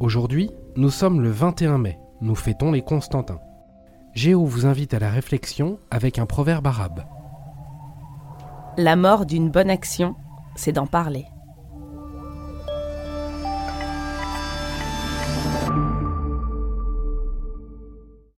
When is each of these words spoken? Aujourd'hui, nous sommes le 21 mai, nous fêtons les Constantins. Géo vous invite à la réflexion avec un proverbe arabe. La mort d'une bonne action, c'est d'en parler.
Aujourd'hui, 0.00 0.50
nous 0.76 0.88
sommes 0.88 1.20
le 1.20 1.30
21 1.30 1.76
mai, 1.76 1.98
nous 2.22 2.34
fêtons 2.34 2.72
les 2.72 2.80
Constantins. 2.80 3.40
Géo 4.14 4.46
vous 4.46 4.64
invite 4.64 4.94
à 4.94 4.98
la 4.98 5.10
réflexion 5.10 5.78
avec 5.90 6.18
un 6.18 6.24
proverbe 6.24 6.66
arabe. 6.66 7.04
La 8.78 8.96
mort 8.96 9.26
d'une 9.26 9.50
bonne 9.50 9.68
action, 9.68 10.16
c'est 10.56 10.72
d'en 10.72 10.86
parler. 10.86 11.26